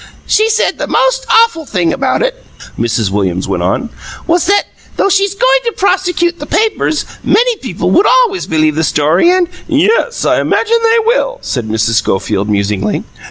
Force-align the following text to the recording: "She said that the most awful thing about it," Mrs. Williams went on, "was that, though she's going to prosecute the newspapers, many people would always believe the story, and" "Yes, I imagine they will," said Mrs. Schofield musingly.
"She 0.25 0.49
said 0.49 0.79
that 0.79 0.87
the 0.87 0.91
most 0.91 1.27
awful 1.29 1.63
thing 1.63 1.93
about 1.93 2.23
it," 2.23 2.43
Mrs. 2.75 3.11
Williams 3.11 3.47
went 3.47 3.61
on, 3.61 3.91
"was 4.25 4.47
that, 4.47 4.65
though 4.97 5.09
she's 5.09 5.35
going 5.35 5.59
to 5.65 5.71
prosecute 5.73 6.39
the 6.39 6.47
newspapers, 6.47 7.05
many 7.23 7.55
people 7.57 7.91
would 7.91 8.07
always 8.07 8.47
believe 8.47 8.73
the 8.73 8.83
story, 8.83 9.29
and" 9.29 9.47
"Yes, 9.67 10.25
I 10.25 10.41
imagine 10.41 10.77
they 10.81 10.99
will," 11.05 11.37
said 11.41 11.67
Mrs. 11.69 11.99
Schofield 12.01 12.49
musingly. 12.49 13.03